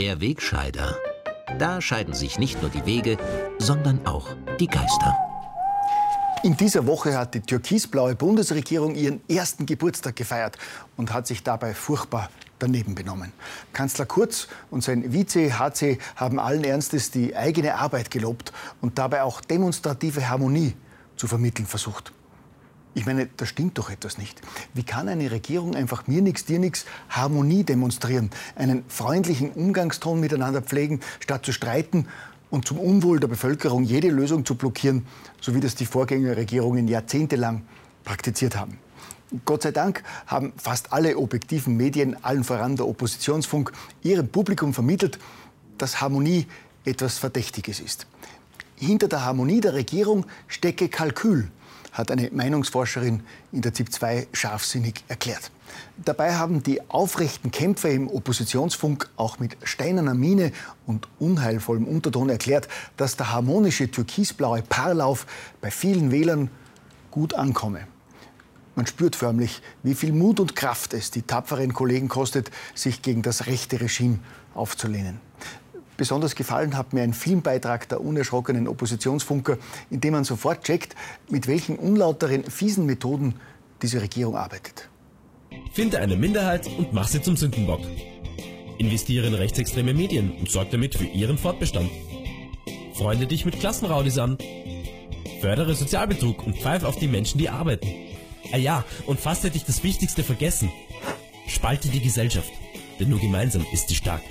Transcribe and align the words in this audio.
Wegscheider. 0.00 0.96
Da 1.58 1.80
scheiden 1.82 2.14
sich 2.14 2.38
nicht 2.38 2.62
nur 2.62 2.70
die 2.70 2.86
Wege, 2.86 3.18
sondern 3.58 4.06
auch 4.06 4.28
die 4.58 4.66
Geister. 4.66 5.14
In 6.42 6.56
dieser 6.56 6.86
Woche 6.86 7.18
hat 7.18 7.34
die 7.34 7.42
türkisblaue 7.42 8.14
Bundesregierung 8.14 8.94
ihren 8.94 9.20
ersten 9.28 9.66
Geburtstag 9.66 10.16
gefeiert 10.16 10.56
und 10.96 11.12
hat 11.12 11.26
sich 11.26 11.42
dabei 11.42 11.74
furchtbar 11.74 12.30
daneben 12.58 12.94
benommen. 12.94 13.32
Kanzler 13.74 14.06
Kurz 14.06 14.48
und 14.70 14.82
sein 14.82 15.12
Vize 15.12 15.58
HC 15.58 15.98
haben 16.16 16.38
allen 16.38 16.64
Ernstes 16.64 17.10
die 17.10 17.36
eigene 17.36 17.74
Arbeit 17.74 18.10
gelobt 18.10 18.54
und 18.80 18.98
dabei 18.98 19.22
auch 19.22 19.42
demonstrative 19.42 20.30
Harmonie 20.30 20.74
zu 21.16 21.26
vermitteln 21.26 21.66
versucht. 21.66 22.10
Ich 22.94 23.06
meine, 23.06 23.28
da 23.36 23.46
stimmt 23.46 23.78
doch 23.78 23.88
etwas 23.88 24.18
nicht. 24.18 24.40
Wie 24.74 24.82
kann 24.82 25.08
eine 25.08 25.30
Regierung 25.30 25.76
einfach 25.76 26.08
mir 26.08 26.22
nichts, 26.22 26.44
dir 26.44 26.58
nichts 26.58 26.86
Harmonie 27.08 27.62
demonstrieren, 27.62 28.30
einen 28.56 28.84
freundlichen 28.88 29.52
Umgangston 29.52 30.18
miteinander 30.18 30.60
pflegen, 30.60 31.00
statt 31.20 31.46
zu 31.46 31.52
streiten 31.52 32.08
und 32.50 32.66
zum 32.66 32.80
Unwohl 32.80 33.20
der 33.20 33.28
Bevölkerung 33.28 33.84
jede 33.84 34.08
Lösung 34.08 34.44
zu 34.44 34.56
blockieren, 34.56 35.06
so 35.40 35.54
wie 35.54 35.60
das 35.60 35.76
die 35.76 35.86
Vorgängerregierungen 35.86 36.88
jahrzehntelang 36.88 37.62
praktiziert 38.02 38.56
haben? 38.56 38.76
Gott 39.44 39.62
sei 39.62 39.70
Dank 39.70 40.02
haben 40.26 40.52
fast 40.56 40.92
alle 40.92 41.16
objektiven 41.16 41.76
Medien, 41.76 42.22
allen 42.24 42.42
voran 42.42 42.74
der 42.74 42.88
Oppositionsfunk, 42.88 43.70
ihrem 44.02 44.26
Publikum 44.26 44.74
vermittelt, 44.74 45.20
dass 45.78 46.00
Harmonie 46.00 46.48
etwas 46.84 47.18
Verdächtiges 47.18 47.78
ist. 47.78 48.08
Hinter 48.74 49.06
der 49.06 49.24
Harmonie 49.24 49.60
der 49.60 49.74
Regierung 49.74 50.26
stecke 50.48 50.88
Kalkül, 50.88 51.48
hat 51.92 52.10
eine 52.10 52.30
Meinungsforscherin 52.32 53.22
in 53.52 53.62
der 53.62 53.74
ZIP 53.74 53.92
2 53.92 54.28
scharfsinnig 54.32 55.04
erklärt. 55.08 55.50
Dabei 55.96 56.34
haben 56.34 56.62
die 56.62 56.80
aufrechten 56.90 57.50
Kämpfer 57.50 57.90
im 57.90 58.08
Oppositionsfunk 58.08 59.08
auch 59.16 59.38
mit 59.38 59.56
steinerner 59.62 60.14
Miene 60.14 60.52
und 60.86 61.08
unheilvollem 61.18 61.86
Unterton 61.86 62.28
erklärt, 62.28 62.68
dass 62.96 63.16
der 63.16 63.32
harmonische 63.32 63.90
türkisblaue 63.90 64.62
Paarlauf 64.62 65.26
bei 65.60 65.70
vielen 65.70 66.10
Wählern 66.10 66.50
gut 67.10 67.34
ankomme. 67.34 67.86
Man 68.76 68.86
spürt 68.86 69.16
förmlich, 69.16 69.62
wie 69.82 69.94
viel 69.94 70.12
Mut 70.12 70.40
und 70.40 70.56
Kraft 70.56 70.94
es 70.94 71.10
die 71.10 71.22
tapferen 71.22 71.74
Kollegen 71.74 72.08
kostet, 72.08 72.50
sich 72.74 73.02
gegen 73.02 73.22
das 73.22 73.46
rechte 73.46 73.80
Regime 73.80 74.20
aufzulehnen. 74.54 75.20
Besonders 76.00 76.34
gefallen 76.34 76.78
hat 76.78 76.94
mir 76.94 77.02
ein 77.02 77.12
Filmbeitrag 77.12 77.86
der 77.90 78.00
unerschrockenen 78.00 78.68
Oppositionsfunker, 78.68 79.58
in 79.90 80.00
dem 80.00 80.14
man 80.14 80.24
sofort 80.24 80.64
checkt, 80.64 80.94
mit 81.28 81.46
welchen 81.46 81.76
unlauteren, 81.76 82.42
fiesen 82.44 82.86
Methoden 82.86 83.34
diese 83.82 84.00
Regierung 84.00 84.34
arbeitet. 84.34 84.88
Finde 85.74 85.98
eine 85.98 86.16
Minderheit 86.16 86.66
und 86.78 86.94
mach 86.94 87.06
sie 87.06 87.20
zum 87.20 87.36
Sündenbock. 87.36 87.82
Investiere 88.78 89.26
in 89.26 89.34
rechtsextreme 89.34 89.92
Medien 89.92 90.32
und 90.38 90.50
sorg 90.50 90.70
damit 90.70 90.94
für 90.94 91.04
ihren 91.04 91.36
Fortbestand. 91.36 91.90
Freunde 92.94 93.26
dich 93.26 93.44
mit 93.44 93.60
Klassenraudis 93.60 94.16
an. 94.16 94.38
Fördere 95.42 95.74
Sozialbetrug 95.74 96.46
und 96.46 96.56
pfeif 96.56 96.84
auf 96.84 96.96
die 96.96 97.08
Menschen, 97.08 97.36
die 97.36 97.50
arbeiten. 97.50 97.88
Ah 98.52 98.56
ja, 98.56 98.84
und 99.04 99.20
fast 99.20 99.44
hätte 99.44 99.58
ich 99.58 99.66
das 99.66 99.82
Wichtigste 99.82 100.24
vergessen. 100.24 100.72
Spalte 101.46 101.88
die 101.90 102.00
Gesellschaft, 102.00 102.50
denn 102.98 103.10
nur 103.10 103.20
gemeinsam 103.20 103.66
ist 103.70 103.90
sie 103.90 103.96
stark. 103.96 104.22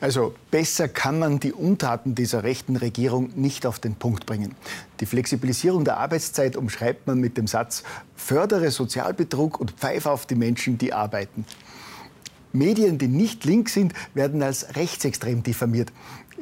Also 0.00 0.34
besser 0.50 0.88
kann 0.88 1.18
man 1.18 1.40
die 1.40 1.52
Untaten 1.52 2.14
dieser 2.14 2.42
rechten 2.44 2.76
Regierung 2.76 3.30
nicht 3.34 3.64
auf 3.64 3.78
den 3.78 3.94
Punkt 3.94 4.26
bringen. 4.26 4.54
Die 5.00 5.06
Flexibilisierung 5.06 5.84
der 5.84 5.96
Arbeitszeit 5.96 6.56
umschreibt 6.56 7.06
man 7.06 7.18
mit 7.18 7.38
dem 7.38 7.46
Satz, 7.46 7.82
fördere 8.14 8.70
Sozialbetrug 8.70 9.58
und 9.58 9.72
pfeife 9.72 10.10
auf 10.10 10.26
die 10.26 10.34
Menschen, 10.34 10.76
die 10.76 10.92
arbeiten. 10.92 11.46
Medien, 12.52 12.98
die 12.98 13.08
nicht 13.08 13.44
link 13.44 13.68
sind, 13.68 13.92
werden 14.14 14.42
als 14.42 14.76
rechtsextrem 14.76 15.42
diffamiert. 15.42 15.92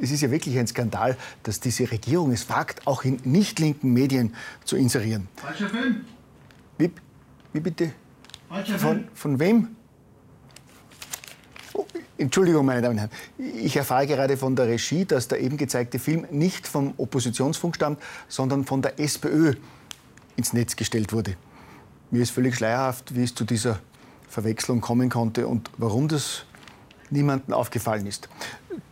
Es 0.01 0.11
ist 0.11 0.21
ja 0.21 0.31
wirklich 0.31 0.57
ein 0.57 0.67
Skandal, 0.67 1.15
dass 1.43 1.59
diese 1.61 1.89
Regierung 1.89 2.31
es 2.31 2.49
wagt, 2.49 2.85
auch 2.85 3.03
in 3.03 3.19
nicht 3.23 3.59
linken 3.59 3.93
Medien 3.93 4.33
zu 4.65 4.75
inserieren. 4.75 5.27
Falscher 5.37 5.69
Film. 5.69 6.01
Wie, 6.77 6.91
wie 7.53 7.59
bitte? 7.61 7.91
Falscher 8.49 8.77
Von, 8.77 8.95
Film. 8.95 9.07
von 9.13 9.39
wem? 9.39 9.67
Entschuldigung, 12.17 12.65
meine 12.65 12.81
Damen 12.81 12.93
und 12.93 12.99
Herren. 12.99 13.11
Ich 13.37 13.75
erfahre 13.75 14.07
gerade 14.07 14.37
von 14.37 14.55
der 14.55 14.67
Regie, 14.67 15.03
dass 15.03 15.27
der 15.27 15.41
eben 15.41 15.57
gezeigte 15.57 15.99
Film 15.99 16.25
nicht 16.31 16.65
vom 16.65 16.93
Oppositionsfunk 16.95 17.75
stammt, 17.75 18.01
sondern 18.29 18.63
von 18.63 18.81
der 18.81 18.99
SPÖ 18.99 19.55
ins 20.37 20.53
Netz 20.53 20.77
gestellt 20.77 21.11
wurde. 21.11 21.35
Mir 22.11 22.21
ist 22.21 22.31
völlig 22.31 22.55
schleierhaft, 22.55 23.15
wie 23.15 23.23
es 23.23 23.35
zu 23.35 23.43
dieser 23.43 23.79
Verwechslung 24.29 24.79
kommen 24.79 25.09
konnte 25.09 25.45
und 25.47 25.69
warum 25.77 26.07
das 26.07 26.45
niemandem 27.09 27.53
aufgefallen 27.53 28.07
ist. 28.07 28.29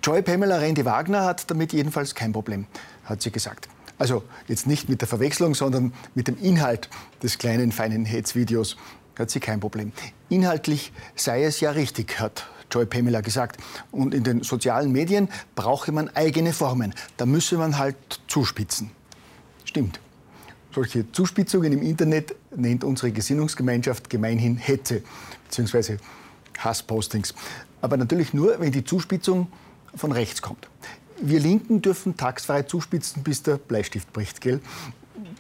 Joy 0.04 0.22
Pamela 0.22 0.58
Randy 0.58 0.84
Wagner 0.84 1.24
hat 1.24 1.50
damit 1.50 1.72
jedenfalls 1.72 2.16
kein 2.16 2.34
Problem, 2.34 2.68
hat 3.06 3.22
sie 3.22 3.32
gesagt. 3.32 3.70
Also 3.98 4.24
jetzt 4.48 4.68
nicht 4.68 4.90
mit 4.90 5.00
der 5.00 5.08
Verwechslung, 5.08 5.56
sondern 5.56 5.94
mit 6.14 6.28
dem 6.28 6.38
Inhalt 6.42 6.90
des 7.22 7.38
kleinen, 7.38 7.72
feinen 7.72 8.04
Hetzvideos 8.04 8.76
hat 9.18 9.30
sie 9.30 9.40
kein 9.40 9.60
Problem. 9.60 9.94
Inhaltlich 10.30 10.92
sei 11.16 11.44
es 11.44 11.60
ja 11.60 11.72
richtig, 11.72 12.20
hat 12.20 12.48
Joy 12.74 12.86
Pamela 12.86 13.22
gesagt. 13.22 13.62
Und 13.92 14.14
in 14.14 14.24
den 14.24 14.44
sozialen 14.44 14.92
Medien 14.92 15.30
brauche 15.56 15.92
man 15.92 16.10
eigene 16.10 16.54
Formen. 16.54 16.94
Da 17.18 17.26
müsse 17.26 17.58
man 17.58 17.78
halt 17.78 17.96
zuspitzen. 18.28 18.92
Stimmt. 19.66 20.00
Solche 20.74 21.12
Zuspitzungen 21.12 21.72
im 21.72 21.84
Internet 21.84 22.36
nennt 22.56 22.84
unsere 22.84 23.12
Gesinnungsgemeinschaft 23.12 24.10
gemeinhin 24.10 24.58
Hetze 24.58 25.04
bzw. 25.50 25.98
Hasspostings. 26.58 27.36
Aber 27.82 27.98
natürlich 27.98 28.34
nur, 28.34 28.60
wenn 28.60 28.72
die 28.72 28.84
Zuspitzung 28.84 29.48
von 29.96 30.12
rechts 30.12 30.42
kommt. 30.42 30.68
Wir 31.22 31.40
Linken 31.40 31.82
dürfen 31.82 32.18
tagsfrei 32.18 32.64
zuspitzen, 32.64 33.24
bis 33.24 33.44
der 33.44 33.58
Bleistift 33.58 34.12
bricht, 34.14 34.42
gell? 34.42 34.62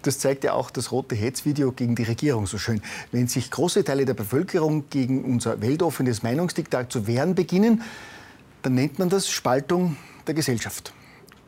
Das 0.03 0.19
zeigt 0.19 0.43
ja 0.43 0.53
auch 0.53 0.69
das 0.69 0.91
rote 0.91 1.15
Hetzvideo 1.15 1.71
gegen 1.71 1.95
die 1.95 2.03
Regierung 2.03 2.45
so 2.45 2.57
schön. 2.57 2.81
Wenn 3.11 3.27
sich 3.27 3.49
große 3.49 3.85
Teile 3.85 4.05
der 4.05 4.13
Bevölkerung 4.13 4.89
gegen 4.89 5.23
unser 5.23 5.61
weltoffenes 5.61 6.23
Meinungsdiktat 6.23 6.91
zu 6.91 7.07
wehren 7.07 7.35
beginnen, 7.35 7.81
dann 8.61 8.75
nennt 8.75 8.99
man 8.99 9.09
das 9.09 9.29
Spaltung 9.29 9.95
der 10.27 10.33
Gesellschaft. 10.33 10.93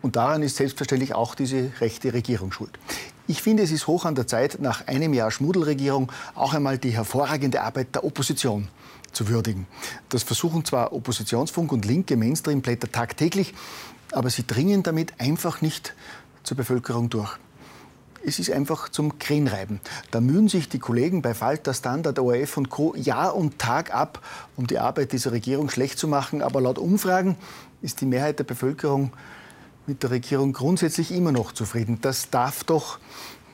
Und 0.01 0.15
daran 0.15 0.41
ist 0.41 0.55
selbstverständlich 0.55 1.13
auch 1.13 1.35
diese 1.35 1.71
rechte 1.81 2.13
Regierung 2.13 2.53
schuld. 2.53 2.79
Ich 3.27 3.41
finde, 3.41 3.63
es 3.63 3.71
ist 3.71 3.87
hoch 3.87 4.05
an 4.05 4.15
der 4.15 4.27
Zeit, 4.27 4.61
nach 4.61 4.87
einem 4.87 5.13
Jahr 5.13 5.31
Schmuddelregierung 5.31 6.11
auch 6.35 6.53
einmal 6.53 6.77
die 6.77 6.91
hervorragende 6.91 7.61
Arbeit 7.61 7.95
der 7.95 8.05
Opposition 8.05 8.69
zu 9.11 9.27
würdigen. 9.27 9.67
Das 10.09 10.23
versuchen 10.23 10.63
zwar 10.63 10.93
Oppositionsfunk 10.93 11.71
und 11.73 11.85
linke 11.85 12.15
Mainstream-Blätter 12.15 12.91
tagtäglich, 12.91 13.53
aber 14.11 14.29
sie 14.29 14.47
dringen 14.47 14.83
damit 14.83 15.19
einfach 15.19 15.61
nicht 15.61 15.93
zur 16.43 16.55
Bevölkerung 16.55 17.09
durch. 17.09 17.37
Es 18.27 18.39
ist 18.39 18.51
einfach 18.51 18.89
zum 18.89 19.19
Krähenreiben. 19.19 19.79
Da 20.09 20.19
mühen 20.19 20.47
sich 20.47 20.67
die 20.67 20.79
Kollegen 20.79 21.21
bei 21.21 21.35
Falter, 21.35 21.75
Standard, 21.75 22.17
ORF 22.17 22.57
und 22.57 22.69
Co. 22.69 22.95
Jahr 22.95 23.35
und 23.35 23.59
Tag 23.59 23.93
ab, 23.93 24.19
um 24.55 24.65
die 24.65 24.79
Arbeit 24.79 25.11
dieser 25.11 25.31
Regierung 25.31 25.69
schlecht 25.69 25.99
zu 25.99 26.07
machen. 26.07 26.41
Aber 26.41 26.59
laut 26.59 26.79
Umfragen 26.79 27.35
ist 27.83 28.01
die 28.01 28.07
Mehrheit 28.07 28.39
der 28.39 28.43
Bevölkerung 28.43 29.11
mit 29.85 30.01
der 30.01 30.09
Regierung 30.09 30.53
grundsätzlich 30.53 31.11
immer 31.11 31.31
noch 31.31 31.51
zufrieden. 31.51 31.99
Das 32.01 32.31
darf 32.31 32.63
doch 32.63 32.97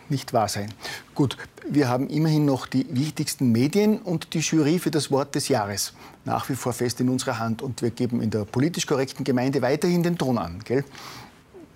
nicht 0.08 0.32
wahr 0.32 0.48
sein. 0.48 0.74
Gut, 1.16 1.38
wir 1.68 1.90
haben 1.90 2.08
immerhin 2.08 2.46
noch 2.46 2.66
die 2.66 2.86
wichtigsten 2.90 3.52
Medien 3.52 3.98
und 3.98 4.34
die 4.34 4.40
Jury 4.40 4.80
für 4.80 4.92
das 4.92 5.12
Wort 5.12 5.36
des 5.36 5.50
Jahres 5.50 5.94
nach 6.24 6.48
wie 6.50 6.56
vor 6.56 6.72
fest 6.72 7.02
in 7.02 7.10
unserer 7.10 7.40
Hand. 7.40 7.62
Und 7.62 7.82
wir 7.82 7.92
geben 7.92 8.22
in 8.22 8.30
der 8.30 8.46
politisch 8.46 8.86
korrekten 8.86 9.26
Gemeinde 9.26 9.62
weiterhin 9.62 10.04
den 10.04 10.18
Ton 10.18 10.38
an. 10.38 10.60
Gell? 10.64 10.86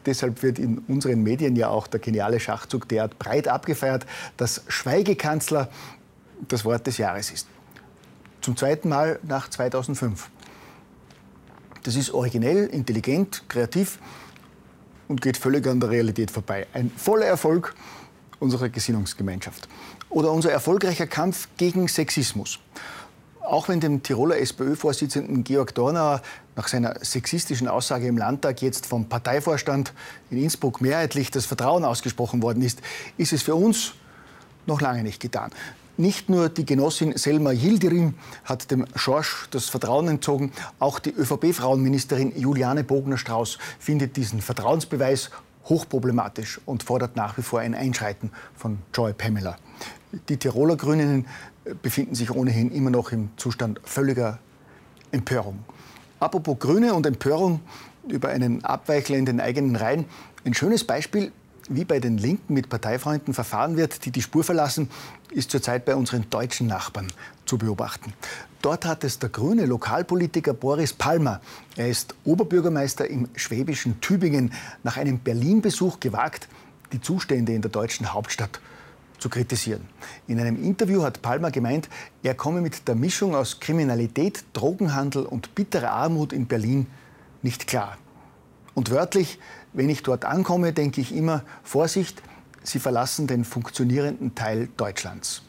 Deshalb 0.06 0.44
wird 0.44 0.60
in 0.60 0.80
unseren 0.88 1.24
Medien 1.24 1.56
ja 1.56 1.70
auch 1.70 1.88
der 1.88 2.00
geniale 2.00 2.40
Schachzug 2.40 2.88
derart 2.88 3.18
breit 3.18 3.48
abgefeiert, 3.48 4.06
dass 4.38 4.64
Schweigekanzler 4.68 5.70
das 6.48 6.66
Wort 6.66 6.86
des 6.88 6.98
Jahres 6.98 7.32
ist. 7.32 7.48
Zum 8.42 8.56
zweiten 8.56 8.90
Mal 8.90 9.20
nach 9.24 9.50
2005. 9.50 10.30
Das 11.84 11.96
ist 11.96 12.12
originell, 12.12 12.68
intelligent, 12.68 13.44
kreativ 13.48 14.00
und 15.08 15.22
geht 15.22 15.38
völlig 15.38 15.66
an 15.68 15.80
der 15.80 15.90
Realität 15.90 16.32
vorbei. 16.32 16.68
Ein 16.74 16.92
voller 16.96 17.26
Erfolg 17.26 17.76
unserer 18.40 18.70
Gesinnungsgemeinschaft. 18.70 19.68
Oder 20.10 20.32
unser 20.32 20.52
erfolgreicher 20.52 21.08
Kampf 21.08 21.48
gegen 21.58 21.88
Sexismus. 21.88 22.60
Auch 23.46 23.70
wenn 23.70 23.80
dem 23.80 24.02
Tiroler 24.02 24.40
SPÖ-Vorsitzenden 24.40 25.44
Georg 25.44 25.76
Dornauer 25.76 26.22
nach 26.56 26.68
seiner 26.68 26.96
sexistischen 27.04 27.68
Aussage 27.68 28.08
im 28.08 28.18
Landtag 28.18 28.62
jetzt 28.62 28.86
vom 28.86 29.08
Parteivorstand 29.08 29.94
in 30.32 30.42
Innsbruck 30.42 30.82
mehrheitlich 30.82 31.30
das 31.30 31.46
Vertrauen 31.46 31.86
ausgesprochen 31.86 32.42
worden 32.42 32.64
ist, 32.64 32.82
ist 33.18 33.34
es 33.34 33.44
für 33.44 33.56
uns 33.56 33.94
noch 34.66 34.82
lange 34.82 35.04
nicht 35.04 35.22
getan. 35.22 35.52
Nicht 35.98 36.28
nur 36.28 36.50
die 36.50 36.66
Genossin 36.66 37.16
Selma 37.18 37.52
Yildirim 37.52 38.16
hat 38.44 38.70
dem 38.70 38.86
Schorsch 38.96 39.48
das 39.52 39.70
Vertrauen 39.70 40.10
entzogen, 40.10 40.52
auch 40.80 41.00
die 41.00 41.12
ÖVP-Frauenministerin 41.12 42.38
Juliane 42.38 42.84
Bogner-Strauß 42.84 43.60
findet 43.80 44.18
diesen 44.18 44.42
Vertrauensbeweis 44.42 45.30
hochproblematisch 45.66 46.62
und 46.66 46.84
fordert 46.84 47.16
nach 47.16 47.38
wie 47.38 47.42
vor 47.42 47.60
ein 47.60 47.76
Einschreiten 47.76 48.32
von 48.56 48.80
Joy 48.94 49.14
Pamela. 49.14 49.58
Die 50.30 50.38
Tiroler 50.38 50.78
Grünen 50.78 51.28
befinden 51.82 52.16
sich 52.16 52.32
ohnehin 52.32 52.72
immer 52.72 52.90
noch 52.90 53.12
im 53.12 53.30
Zustand 53.38 53.82
völliger 53.84 54.40
Empörung. 55.12 55.64
Apropos 56.20 56.58
Grüne 56.60 56.94
und 56.94 57.06
Empörung 57.06 57.62
über 58.08 58.30
einen 58.30 58.64
Abweichler 58.64 59.18
in 59.18 59.26
den 59.26 59.42
eigenen 59.42 59.76
Reihen. 59.76 60.06
Ein 60.46 60.54
schönes 60.54 60.84
Beispiel, 60.84 61.32
wie 61.70 61.86
bei 61.86 62.00
den 62.00 62.18
Linken 62.18 62.54
mit 62.54 62.70
Parteifreunden 62.70 63.34
verfahren 63.34 63.78
wird, 63.78 64.06
die 64.06 64.12
die 64.12 64.22
Spur 64.22 64.44
verlassen, 64.44 64.90
ist 65.32 65.52
zurzeit 65.52 65.86
bei 65.86 65.96
unseren 65.96 66.30
deutschen 66.30 66.68
Nachbarn 66.68 67.08
zu 67.46 67.58
beobachten. 67.58 68.14
Dort 68.62 68.86
hat 68.86 69.04
es 69.04 69.20
der 69.20 69.30
grüne 69.30 69.66
Lokalpolitiker 69.66 70.54
Boris 70.54 70.94
Palmer, 70.94 71.42
er 71.76 71.90
ist 71.90 72.16
Oberbürgermeister 72.24 73.08
im 73.08 73.28
schwäbischen 73.36 74.02
Tübingen, 74.02 74.54
nach 74.84 74.98
einem 74.98 75.20
Berlin-Besuch 75.20 76.00
gewagt, 76.00 76.48
die 76.92 77.02
Zustände 77.02 77.54
in 77.54 77.62
der 77.62 77.72
deutschen 77.72 78.14
Hauptstadt 78.14 78.60
zu 79.20 79.30
kritisieren. 79.30 79.88
In 80.28 80.40
einem 80.40 80.62
Interview 80.64 81.04
hat 81.04 81.22
Palmer 81.22 81.52
gemeint, 81.52 81.90
er 82.24 82.36
komme 82.36 82.62
mit 82.62 82.88
der 82.88 82.96
Mischung 82.96 83.36
aus 83.36 83.60
Kriminalität, 83.60 84.44
Drogenhandel 84.54 85.26
und 85.26 85.56
bitterer 85.56 85.92
Armut 85.92 86.34
in 86.34 86.48
Berlin 86.48 86.88
nicht 87.42 87.68
klar. 87.68 87.98
Und 88.76 88.92
wörtlich, 88.92 89.40
wenn 89.74 89.90
ich 89.90 90.04
dort 90.04 90.26
ankomme, 90.26 90.72
denke 90.72 91.02
ich 91.02 91.16
immer, 91.16 91.44
Vorsicht, 91.64 92.22
Sie 92.68 92.80
verlassen 92.80 93.28
den 93.28 93.46
funktionierenden 93.46 94.34
Teil 94.34 94.70
Deutschlands. 94.76 95.44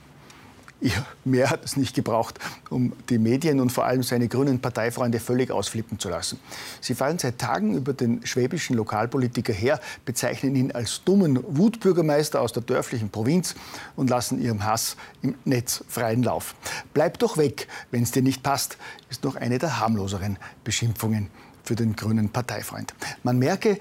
Ja, 0.78 1.06
mehr 1.24 1.48
hat 1.48 1.64
es 1.64 1.78
nicht 1.78 1.94
gebraucht, 1.94 2.38
um 2.68 2.92
die 3.08 3.16
Medien 3.16 3.60
und 3.60 3.72
vor 3.72 3.86
allem 3.86 4.02
seine 4.02 4.28
grünen 4.28 4.60
Parteifreunde 4.60 5.20
völlig 5.20 5.50
ausflippen 5.50 5.98
zu 5.98 6.10
lassen. 6.10 6.38
Sie 6.82 6.94
fallen 6.94 7.18
seit 7.18 7.38
Tagen 7.38 7.74
über 7.74 7.94
den 7.94 8.26
schwäbischen 8.26 8.76
Lokalpolitiker 8.76 9.54
her, 9.54 9.80
bezeichnen 10.04 10.54
ihn 10.54 10.72
als 10.72 11.02
dummen 11.02 11.42
Wutbürgermeister 11.48 12.42
aus 12.42 12.52
der 12.52 12.62
dörflichen 12.62 13.08
Provinz 13.08 13.54
und 13.96 14.10
lassen 14.10 14.38
ihrem 14.38 14.64
Hass 14.64 14.98
im 15.22 15.34
Netz 15.46 15.82
freien 15.88 16.22
Lauf. 16.22 16.54
Bleib 16.92 17.18
doch 17.20 17.38
weg, 17.38 17.68
wenn 17.90 18.02
es 18.02 18.10
dir 18.10 18.22
nicht 18.22 18.42
passt, 18.42 18.76
ist 19.08 19.24
noch 19.24 19.36
eine 19.36 19.58
der 19.58 19.80
harmloseren 19.80 20.38
Beschimpfungen 20.62 21.30
für 21.66 21.74
den 21.74 21.96
grünen 21.96 22.30
Parteifreund. 22.30 22.94
Man 23.22 23.38
merke, 23.38 23.78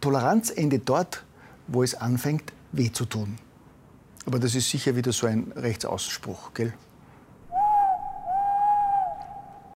Toleranz 0.00 0.50
endet 0.50 0.88
dort, 0.88 1.24
wo 1.68 1.82
es 1.82 1.94
anfängt, 1.94 2.52
weh 2.72 2.90
zu 2.90 3.04
tun. 3.04 3.36
Aber 4.24 4.38
das 4.38 4.54
ist 4.54 4.70
sicher 4.70 4.96
wieder 4.96 5.12
so 5.12 5.26
ein 5.26 5.52
Rechtsaußenspruch, 5.54 6.54
gell? 6.54 6.72